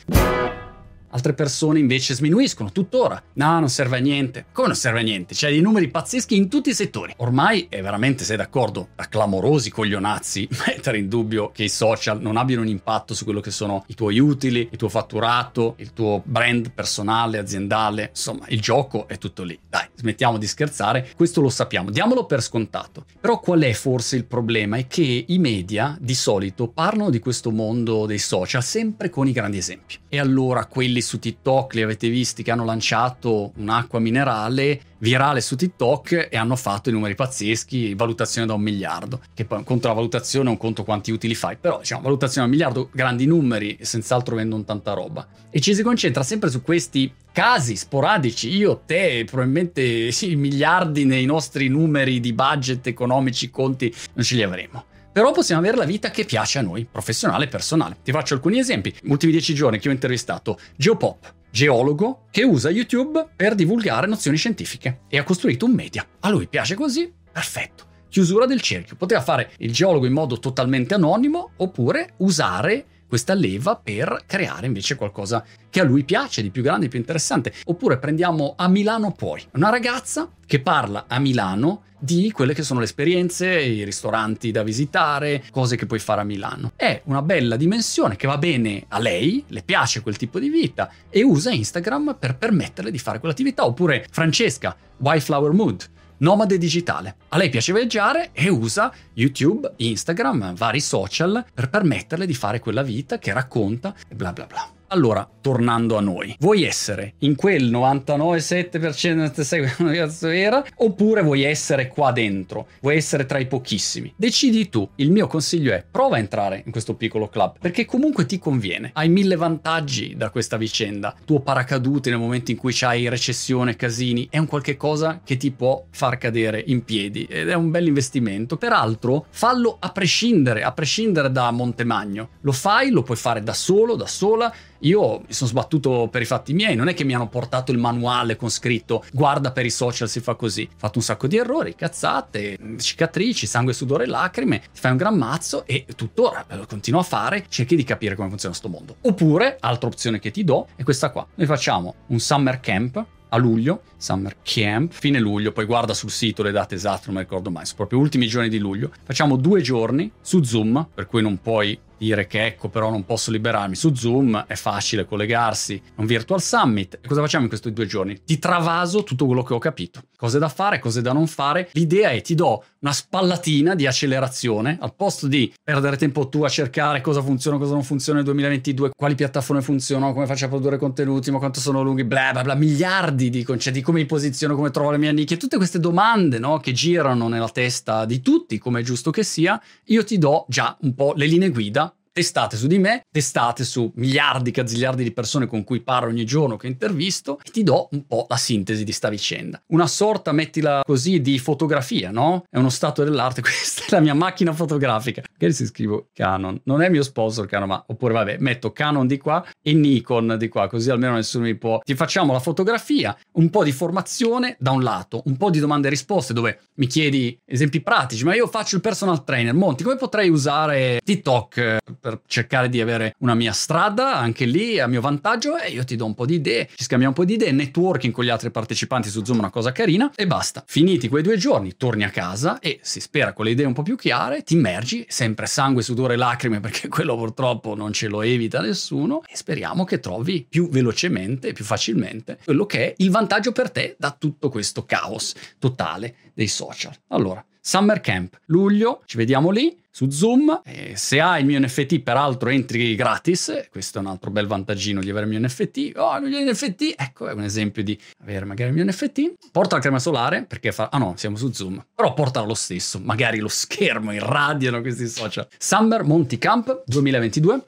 Altre 1.12 1.34
persone 1.34 1.80
invece 1.80 2.14
sminuiscono 2.14 2.70
tuttora. 2.70 3.20
No, 3.34 3.58
non 3.58 3.68
serve 3.68 3.96
a 3.96 4.00
niente. 4.00 4.46
Come 4.52 4.68
non 4.68 4.76
serve 4.76 5.00
a 5.00 5.02
niente? 5.02 5.34
C'è 5.34 5.50
dei 5.50 5.60
numeri 5.60 5.88
pazzeschi 5.88 6.36
in 6.36 6.48
tutti 6.48 6.70
i 6.70 6.74
settori. 6.74 7.12
Ormai 7.16 7.66
è 7.68 7.82
veramente, 7.82 8.22
sei 8.22 8.36
d'accordo, 8.36 8.88
da 8.94 9.08
clamorosi 9.08 9.70
coglionazzi 9.70 10.48
mettere 10.66 10.98
in 10.98 11.08
dubbio 11.08 11.50
che 11.52 11.64
i 11.64 11.68
social 11.68 12.20
non 12.20 12.36
abbiano 12.36 12.62
un 12.62 12.68
impatto 12.68 13.14
su 13.14 13.24
quello 13.24 13.40
che 13.40 13.50
sono 13.50 13.84
i 13.88 13.94
tuoi 13.94 14.20
utili, 14.20 14.68
il 14.70 14.78
tuo 14.78 14.88
fatturato, 14.88 15.74
il 15.78 15.92
tuo 15.92 16.22
brand 16.24 16.70
personale, 16.70 17.38
aziendale. 17.38 18.10
Insomma, 18.10 18.44
il 18.48 18.60
gioco 18.60 19.08
è 19.08 19.18
tutto 19.18 19.42
lì. 19.42 19.58
Dai, 19.68 19.86
smettiamo 19.96 20.38
di 20.38 20.46
scherzare. 20.46 21.10
Questo 21.16 21.40
lo 21.40 21.48
sappiamo, 21.48 21.90
diamolo 21.90 22.24
per 22.24 22.40
scontato. 22.40 23.04
Però 23.20 23.40
qual 23.40 23.62
è 23.62 23.72
forse 23.72 24.14
il 24.14 24.26
problema? 24.26 24.76
È 24.76 24.86
che 24.86 25.24
i 25.26 25.38
media 25.38 25.96
di 26.00 26.14
solito 26.14 26.68
parlano 26.68 27.10
di 27.10 27.18
questo 27.18 27.50
mondo 27.50 28.06
dei 28.06 28.18
social 28.18 28.62
sempre 28.62 29.10
con 29.10 29.26
i 29.26 29.32
grandi 29.32 29.58
esempi. 29.58 29.96
E 30.08 30.20
allora 30.20 30.66
quelli 30.66 30.99
quelli 31.00 31.02
su 31.02 31.18
TikTok 31.18 31.74
li 31.74 31.82
avete 31.82 32.08
visti 32.08 32.42
che 32.42 32.50
hanno 32.50 32.64
lanciato 32.64 33.52
un'acqua 33.56 33.98
minerale 33.98 34.80
virale 34.98 35.40
su 35.40 35.56
TikTok 35.56 36.28
e 36.30 36.36
hanno 36.36 36.56
fatto 36.56 36.90
i 36.90 36.92
numeri 36.92 37.14
pazzeschi, 37.14 37.94
valutazione 37.94 38.46
da 38.46 38.52
un 38.52 38.60
miliardo, 38.60 39.20
che 39.32 39.46
poi 39.46 39.64
conto 39.64 39.88
la 39.88 39.94
valutazione, 39.94 40.50
un 40.50 40.58
conto 40.58 40.84
quanti 40.84 41.10
utili 41.10 41.34
fai, 41.34 41.56
però 41.56 41.78
diciamo 41.78 42.02
valutazione 42.02 42.46
da 42.46 42.52
un 42.52 42.58
miliardo, 42.58 42.90
grandi 42.92 43.24
numeri 43.24 43.78
senz'altro 43.80 44.36
vendono 44.36 44.62
tanta 44.64 44.92
roba. 44.92 45.26
E 45.48 45.60
ci 45.60 45.74
si 45.74 45.82
concentra 45.82 46.22
sempre 46.22 46.50
su 46.50 46.60
questi 46.60 47.10
casi 47.32 47.76
sporadici, 47.76 48.54
io, 48.54 48.82
te, 48.84 49.24
probabilmente 49.24 50.12
sì, 50.12 50.36
miliardi 50.36 51.06
nei 51.06 51.24
nostri 51.24 51.68
numeri 51.68 52.20
di 52.20 52.34
budget 52.34 52.86
economici, 52.86 53.48
conti, 53.48 53.92
non 54.12 54.24
ce 54.24 54.34
li 54.34 54.42
avremo. 54.42 54.84
Però 55.12 55.32
possiamo 55.32 55.60
avere 55.60 55.76
la 55.76 55.84
vita 55.84 56.10
che 56.10 56.24
piace 56.24 56.58
a 56.58 56.62
noi, 56.62 56.86
professionale 56.90 57.44
e 57.44 57.48
personale. 57.48 57.96
Ti 58.02 58.12
faccio 58.12 58.34
alcuni 58.34 58.58
esempi. 58.58 58.94
Gli 59.02 59.10
ultimi 59.10 59.32
dieci 59.32 59.54
giorni 59.54 59.78
che 59.78 59.88
ho 59.88 59.92
intervistato 59.92 60.58
Geopop, 60.76 61.34
geologo, 61.50 62.26
che 62.30 62.44
usa 62.44 62.70
YouTube 62.70 63.28
per 63.34 63.54
divulgare 63.54 64.06
nozioni 64.06 64.36
scientifiche 64.36 65.00
e 65.08 65.18
ha 65.18 65.24
costruito 65.24 65.66
un 65.66 65.72
media. 65.72 66.06
A 66.20 66.30
lui 66.30 66.46
piace 66.46 66.76
così? 66.76 67.12
Perfetto. 67.32 67.88
Chiusura 68.08 68.46
del 68.46 68.60
cerchio. 68.60 68.96
Poteva 68.96 69.20
fare 69.20 69.52
il 69.58 69.72
geologo 69.72 70.06
in 70.06 70.12
modo 70.12 70.38
totalmente 70.38 70.94
anonimo 70.94 71.52
oppure 71.56 72.14
usare 72.18 72.86
questa 73.10 73.34
leva 73.34 73.74
per 73.74 74.22
creare 74.24 74.66
invece 74.66 74.94
qualcosa 74.94 75.44
che 75.68 75.80
a 75.80 75.84
lui 75.84 76.04
piace, 76.04 76.42
di 76.42 76.50
più 76.50 76.62
grande, 76.62 76.82
di 76.82 76.88
più 76.88 77.00
interessante. 77.00 77.52
Oppure 77.64 77.98
prendiamo 77.98 78.54
a 78.56 78.68
Milano 78.68 79.10
poi, 79.10 79.44
una 79.54 79.68
ragazza 79.68 80.30
che 80.46 80.60
parla 80.60 81.06
a 81.08 81.18
Milano 81.18 81.82
di 81.98 82.30
quelle 82.30 82.54
che 82.54 82.62
sono 82.62 82.78
le 82.78 82.84
esperienze, 82.84 83.60
i 83.60 83.84
ristoranti 83.84 84.52
da 84.52 84.62
visitare, 84.62 85.42
cose 85.50 85.74
che 85.74 85.86
puoi 85.86 85.98
fare 85.98 86.20
a 86.20 86.24
Milano. 86.24 86.70
È 86.76 87.02
una 87.06 87.20
bella 87.20 87.56
dimensione 87.56 88.14
che 88.14 88.28
va 88.28 88.38
bene 88.38 88.84
a 88.86 89.00
lei, 89.00 89.42
le 89.48 89.62
piace 89.62 90.02
quel 90.02 90.16
tipo 90.16 90.38
di 90.38 90.48
vita 90.48 90.88
e 91.10 91.24
usa 91.24 91.50
Instagram 91.50 92.16
per 92.16 92.36
permetterle 92.36 92.92
di 92.92 92.98
fare 92.98 93.18
quell'attività. 93.18 93.66
Oppure 93.66 94.06
Francesca, 94.08 94.76
White 94.98 95.24
Flower 95.24 95.50
Mood 95.50 95.88
nomade 96.20 96.58
digitale. 96.58 97.16
A 97.28 97.36
lei 97.36 97.48
piace 97.50 97.72
viaggiare 97.72 98.30
e 98.32 98.48
usa 98.48 98.92
YouTube, 99.14 99.72
Instagram, 99.76 100.54
vari 100.54 100.80
social 100.80 101.44
per 101.52 101.68
permetterle 101.68 102.26
di 102.26 102.34
fare 102.34 102.58
quella 102.58 102.82
vita 102.82 103.18
che 103.18 103.32
racconta 103.32 103.94
e 104.08 104.14
bla 104.14 104.32
bla 104.32 104.46
bla. 104.46 104.79
Allora, 104.92 105.28
tornando 105.40 105.96
a 105.96 106.00
noi, 106.00 106.34
vuoi 106.40 106.64
essere 106.64 107.14
in 107.18 107.36
quel 107.36 107.70
99,7% 107.70 109.42
sai 109.42 109.72
come 109.76 109.94
cazzo 109.94 110.26
era? 110.26 110.64
Oppure 110.78 111.22
vuoi 111.22 111.44
essere 111.44 111.86
qua 111.86 112.10
dentro? 112.10 112.66
Vuoi 112.80 112.96
essere 112.96 113.24
tra 113.24 113.38
i 113.38 113.46
pochissimi? 113.46 114.12
Decidi 114.16 114.68
tu. 114.68 114.88
Il 114.96 115.12
mio 115.12 115.28
consiglio 115.28 115.72
è 115.72 115.84
prova 115.88 116.16
a 116.16 116.18
entrare 116.18 116.64
in 116.66 116.72
questo 116.72 116.94
piccolo 116.94 117.28
club, 117.28 117.58
perché 117.60 117.84
comunque 117.84 118.26
ti 118.26 118.40
conviene. 118.40 118.90
Hai 118.94 119.08
mille 119.08 119.36
vantaggi 119.36 120.16
da 120.16 120.30
questa 120.30 120.56
vicenda. 120.56 121.14
Tuo 121.24 121.38
paracadute 121.38 122.10
nel 122.10 122.18
momento 122.18 122.50
in 122.50 122.56
cui 122.56 122.72
c'hai 122.74 123.08
recessione, 123.08 123.76
casini, 123.76 124.26
è 124.28 124.38
un 124.38 124.48
qualche 124.48 124.76
cosa 124.76 125.20
che 125.22 125.36
ti 125.36 125.52
può 125.52 125.84
far 125.90 126.18
cadere 126.18 126.64
in 126.66 126.82
piedi 126.82 127.28
ed 127.30 127.48
è 127.48 127.54
un 127.54 127.70
bel 127.70 127.86
investimento. 127.86 128.56
Peraltro, 128.56 129.26
fallo 129.30 129.76
a 129.78 129.92
prescindere, 129.92 130.64
a 130.64 130.72
prescindere 130.72 131.30
da 131.30 131.48
Montemagno. 131.52 132.30
Lo 132.40 132.50
fai, 132.50 132.90
lo 132.90 133.04
puoi 133.04 133.16
fare 133.16 133.40
da 133.44 133.52
solo, 133.52 133.94
da 133.94 134.08
sola 134.08 134.52
io 134.80 135.20
mi 135.20 135.32
sono 135.32 135.50
sbattuto 135.50 136.08
per 136.10 136.22
i 136.22 136.24
fatti 136.24 136.52
miei, 136.52 136.74
non 136.74 136.88
è 136.88 136.94
che 136.94 137.04
mi 137.04 137.14
hanno 137.14 137.28
portato 137.28 137.72
il 137.72 137.78
manuale 137.78 138.36
con 138.36 138.50
scritto 138.50 139.04
guarda 139.12 139.52
per 139.52 139.66
i 139.66 139.70
social 139.70 140.08
si 140.08 140.20
fa 140.20 140.34
così. 140.34 140.68
Ho 140.70 140.76
fatto 140.76 140.98
un 140.98 141.04
sacco 141.04 141.26
di 141.26 141.36
errori, 141.36 141.74
cazzate, 141.74 142.58
cicatrici, 142.78 143.46
sangue, 143.46 143.72
sudore 143.72 144.04
e 144.04 144.06
lacrime, 144.06 144.60
ti 144.72 144.80
fai 144.80 144.92
un 144.92 144.96
gran 144.96 145.16
mazzo 145.16 145.64
e 145.66 145.86
tuttora 145.94 146.44
lo 146.50 146.66
continuo 146.66 147.00
a 147.00 147.04
fare, 147.04 147.46
cerchi 147.48 147.76
di 147.76 147.84
capire 147.84 148.14
come 148.14 148.28
funziona 148.28 148.54
questo 148.56 148.74
mondo. 148.74 148.96
Oppure, 149.02 149.56
altra 149.60 149.88
opzione 149.88 150.18
che 150.18 150.30
ti 150.30 150.44
do 150.44 150.68
è 150.76 150.82
questa 150.82 151.10
qua. 151.10 151.26
Noi 151.34 151.46
facciamo 151.46 151.94
un 152.08 152.18
summer 152.18 152.60
camp 152.60 153.04
a 153.30 153.36
luglio, 153.36 153.82
Summer 153.96 154.36
Camp, 154.42 154.92
fine 154.92 155.20
luglio, 155.20 155.52
poi 155.52 155.64
guarda 155.64 155.94
sul 155.94 156.10
sito 156.10 156.42
le 156.42 156.50
date 156.50 156.74
esatte, 156.74 157.04
non 157.06 157.16
mi 157.16 157.20
ricordo 157.20 157.50
mai, 157.50 157.64
sono 157.64 157.76
proprio 157.76 157.98
ultimi 157.98 158.26
giorni 158.26 158.48
di 158.48 158.58
luglio. 158.58 158.90
Facciamo 159.04 159.36
due 159.36 159.60
giorni 159.60 160.10
su 160.20 160.42
Zoom, 160.42 160.88
per 160.92 161.06
cui 161.06 161.22
non 161.22 161.40
puoi 161.40 161.78
dire 162.00 162.26
che 162.26 162.46
ecco 162.46 162.70
però 162.70 162.88
non 162.88 163.04
posso 163.04 163.30
liberarmi 163.30 163.74
su 163.74 163.94
Zoom, 163.94 164.46
è 164.46 164.54
facile 164.54 165.04
collegarsi, 165.04 165.80
un 165.96 166.06
virtual 166.06 166.40
summit. 166.40 166.98
Cosa 167.06 167.20
facciamo 167.20 167.42
in 167.42 167.50
questi 167.50 167.72
due 167.74 167.84
giorni? 167.84 168.22
Ti 168.24 168.38
travaso 168.38 169.02
tutto 169.02 169.26
quello 169.26 169.42
che 169.42 169.52
ho 169.52 169.58
capito. 169.58 170.00
Cose 170.16 170.38
da 170.38 170.48
fare, 170.48 170.78
cose 170.78 171.02
da 171.02 171.12
non 171.12 171.26
fare. 171.26 171.68
L'idea 171.72 172.10
è 172.10 172.22
ti 172.22 172.34
do 172.34 172.64
una 172.80 172.92
spallatina 172.92 173.74
di 173.74 173.86
accelerazione 173.86 174.78
al 174.80 174.94
posto 174.94 175.26
di 175.26 175.52
perdere 175.62 175.98
tempo 175.98 176.28
tu 176.28 176.42
a 176.42 176.48
cercare 176.48 177.02
cosa 177.02 177.20
funziona, 177.20 177.58
cosa 177.58 177.72
non 177.72 177.82
funziona 177.82 178.18
nel 178.18 178.26
2022, 178.26 178.90
quali 178.96 179.14
piattaforme 179.14 179.60
funzionano, 179.60 180.14
come 180.14 180.26
faccio 180.26 180.46
a 180.46 180.48
produrre 180.48 180.78
contenuti, 180.78 181.30
ma 181.30 181.38
quanto 181.38 181.60
sono 181.60 181.82
lunghi, 181.82 182.04
bla 182.04 182.30
bla 182.32 182.42
bla, 182.42 182.54
miliardi 182.54 183.28
di 183.28 183.42
concetti, 183.42 183.82
come 183.82 184.00
mi 184.00 184.06
posiziono, 184.06 184.54
come 184.54 184.70
trovo 184.70 184.90
le 184.90 184.98
mie 184.98 185.12
nicchie, 185.12 185.36
tutte 185.36 185.58
queste 185.58 185.78
domande 185.78 186.38
no, 186.38 186.58
che 186.58 186.72
girano 186.72 187.28
nella 187.28 187.50
testa 187.50 188.06
di 188.06 188.22
tutti, 188.22 188.56
come 188.58 188.80
è 188.80 188.82
giusto 188.82 189.10
che 189.10 189.22
sia, 189.22 189.60
io 189.84 190.04
ti 190.04 190.16
do 190.16 190.46
già 190.48 190.74
un 190.80 190.94
po' 190.94 191.12
le 191.14 191.26
linee 191.26 191.50
guida 191.50 191.89
testate 192.20 192.58
su 192.58 192.66
di 192.66 192.78
me, 192.78 193.06
testate 193.10 193.64
su 193.64 193.90
miliardi, 193.94 194.50
cazziliardi 194.50 195.02
di 195.02 195.12
persone 195.12 195.46
con 195.46 195.64
cui 195.64 195.80
parlo 195.80 196.10
ogni 196.10 196.26
giorno, 196.26 196.58
che 196.58 196.66
intervisto, 196.66 197.40
e 197.42 197.50
ti 197.50 197.62
do 197.62 197.88
un 197.92 198.06
po' 198.06 198.26
la 198.28 198.36
sintesi 198.36 198.84
di 198.84 198.92
sta 198.92 199.08
vicenda. 199.08 199.62
Una 199.68 199.86
sorta, 199.86 200.30
mettila 200.32 200.82
così, 200.84 201.22
di 201.22 201.38
fotografia, 201.38 202.10
no? 202.10 202.44
È 202.50 202.58
uno 202.58 202.68
stato 202.68 203.04
dell'arte, 203.04 203.40
questa 203.40 203.84
è 203.84 203.90
la 203.92 204.00
mia 204.00 204.12
macchina 204.12 204.52
fotografica. 204.52 205.22
Magari 205.32 205.52
se 205.54 205.64
scrivo 205.64 206.08
Canon, 206.12 206.60
non 206.64 206.82
è 206.82 206.90
mio 206.90 207.02
sponsor 207.02 207.46
Canon, 207.46 207.68
ma 207.68 207.84
oppure 207.86 208.12
vabbè, 208.12 208.36
metto 208.38 208.70
Canon 208.70 209.06
di 209.06 209.16
qua 209.16 209.42
e 209.62 209.72
Nikon 209.72 210.36
di 210.38 210.48
qua, 210.48 210.68
così 210.68 210.90
almeno 210.90 211.14
nessuno 211.14 211.44
mi 211.44 211.56
può... 211.56 211.80
Ti 211.82 211.94
facciamo 211.94 212.34
la 212.34 212.40
fotografia, 212.40 213.16
un 213.32 213.48
po' 213.48 213.64
di 213.64 213.72
formazione 213.72 214.56
da 214.58 214.72
un 214.72 214.82
lato, 214.82 215.22
un 215.24 215.38
po' 215.38 215.48
di 215.48 215.58
domande 215.58 215.86
e 215.86 215.90
risposte 215.90 216.34
dove 216.34 216.60
mi 216.74 216.86
chiedi 216.86 217.38
esempi 217.46 217.80
pratici, 217.80 218.24
ma 218.24 218.34
io 218.34 218.46
faccio 218.46 218.74
il 218.74 218.82
personal 218.82 219.24
trainer, 219.24 219.54
Monti, 219.54 219.84
come 219.84 219.96
potrei 219.96 220.28
usare 220.28 221.00
TikTok 221.02 221.56
eh, 221.56 221.78
per 222.10 222.20
cercare 222.26 222.68
di 222.68 222.80
avere 222.80 223.14
una 223.18 223.34
mia 223.34 223.52
strada 223.52 224.16
anche 224.16 224.44
lì 224.44 224.80
a 224.80 224.86
mio 224.88 225.00
vantaggio 225.00 225.56
e 225.56 225.70
io 225.70 225.84
ti 225.84 225.94
do 225.96 226.06
un 226.06 226.14
po' 226.14 226.26
di 226.26 226.34
idee, 226.34 226.68
ci 226.74 226.84
scambiamo 226.84 227.14
un 227.16 227.18
po' 227.18 227.24
di 227.24 227.34
idee, 227.34 227.52
networking 227.52 228.12
con 228.12 228.24
gli 228.24 228.28
altri 228.28 228.50
partecipanti 228.50 229.08
su 229.08 229.24
Zoom, 229.24 229.38
una 229.38 229.50
cosa 229.50 229.72
carina 229.72 230.10
e 230.14 230.26
basta. 230.26 230.64
Finiti 230.66 231.08
quei 231.08 231.22
due 231.22 231.36
giorni, 231.36 231.76
torni 231.76 232.02
a 232.02 232.10
casa 232.10 232.58
e 232.58 232.80
si 232.82 233.00
spera 233.00 233.32
con 233.32 233.44
le 233.44 233.52
idee 233.52 233.66
un 233.66 233.72
po' 233.72 233.82
più 233.82 233.96
chiare, 233.96 234.42
ti 234.42 234.54
immergi, 234.54 235.06
sempre 235.08 235.46
sangue, 235.46 235.82
sudore 235.82 236.16
lacrime 236.16 236.58
perché 236.60 236.88
quello 236.88 237.16
purtroppo 237.16 237.74
non 237.74 237.92
ce 237.92 238.08
lo 238.08 238.22
evita 238.22 238.60
nessuno 238.60 239.22
e 239.26 239.36
speriamo 239.36 239.84
che 239.84 240.00
trovi 240.00 240.46
più 240.48 240.68
velocemente 240.68 241.52
più 241.52 241.64
facilmente 241.64 242.38
quello 242.44 242.66
che 242.66 242.86
è 242.86 242.94
il 242.98 243.10
vantaggio 243.10 243.52
per 243.52 243.70
te 243.70 243.94
da 243.98 244.14
tutto 244.18 244.48
questo 244.48 244.84
caos 244.84 245.34
totale 245.58 246.14
dei 246.34 246.48
social. 246.48 246.94
Allora, 247.08 247.44
Summer 247.60 248.00
Camp, 248.00 248.38
luglio, 248.46 249.02
ci 249.04 249.16
vediamo 249.16 249.50
lì 249.50 249.76
su 249.90 250.08
Zoom. 250.08 250.62
E 250.64 250.94
se 250.96 251.20
hai 251.20 251.40
il 251.40 251.46
mio 251.46 251.58
NFT, 251.60 252.00
peraltro 252.00 252.48
entri 252.48 252.94
gratis. 252.94 253.68
Questo 253.70 253.98
è 253.98 254.00
un 254.00 254.06
altro 254.06 254.30
bel 254.30 254.46
vantaggino 254.46 255.00
di 255.00 255.10
avere 255.10 255.26
il 255.26 255.32
mio 255.32 255.46
NFT. 255.46 255.92
Oh, 255.96 256.16
il 256.16 256.28
mio 256.28 256.50
NFT, 256.50 256.94
ecco, 256.96 257.28
è 257.28 257.32
un 257.32 257.42
esempio 257.42 257.82
di 257.82 257.98
avere 258.22 258.44
magari 258.46 258.70
il 258.70 258.76
mio 258.76 258.84
NFT. 258.84 259.50
Porta 259.52 259.76
la 259.76 259.82
crema 259.82 259.98
solare 259.98 260.44
perché 260.44 260.72
fa. 260.72 260.88
Ah 260.90 260.98
no, 260.98 261.14
siamo 261.16 261.36
su 261.36 261.52
Zoom. 261.52 261.84
Però 261.94 262.14
portala 262.14 262.46
lo 262.46 262.54
stesso. 262.54 262.98
Magari 262.98 263.38
lo 263.38 263.48
schermo 263.48 264.12
irradiano 264.12 264.80
questi 264.80 265.06
social. 265.06 265.46
Summer 265.58 266.02
Monty 266.02 266.38
Camp 266.38 266.82
2022. 266.86 267.64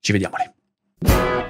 Ci 0.00 0.12
vediamo 0.12 0.36
lì. 0.36 1.49